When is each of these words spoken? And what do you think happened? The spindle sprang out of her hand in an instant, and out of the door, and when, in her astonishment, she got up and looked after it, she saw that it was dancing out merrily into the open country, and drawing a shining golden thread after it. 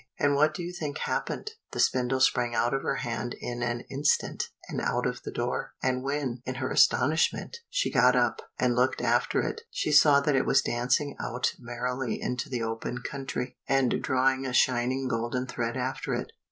And 0.17 0.33
what 0.33 0.55
do 0.55 0.63
you 0.63 0.73
think 0.73 0.97
happened? 0.97 1.51
The 1.73 1.79
spindle 1.79 2.21
sprang 2.21 2.55
out 2.55 2.73
of 2.73 2.81
her 2.81 2.95
hand 2.95 3.35
in 3.39 3.61
an 3.61 3.81
instant, 3.81 4.49
and 4.67 4.81
out 4.81 5.05
of 5.05 5.21
the 5.21 5.29
door, 5.31 5.75
and 5.83 6.01
when, 6.01 6.41
in 6.43 6.55
her 6.55 6.71
astonishment, 6.71 7.57
she 7.69 7.91
got 7.91 8.15
up 8.15 8.41
and 8.57 8.73
looked 8.73 8.99
after 9.03 9.41
it, 9.43 9.61
she 9.69 9.91
saw 9.91 10.19
that 10.21 10.35
it 10.35 10.47
was 10.47 10.63
dancing 10.63 11.15
out 11.19 11.53
merrily 11.59 12.19
into 12.19 12.49
the 12.49 12.63
open 12.63 13.03
country, 13.03 13.57
and 13.67 14.01
drawing 14.01 14.43
a 14.43 14.53
shining 14.53 15.07
golden 15.07 15.45
thread 15.45 15.77
after 15.77 16.15
it. 16.15 16.31